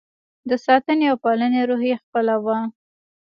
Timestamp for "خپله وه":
2.05-2.57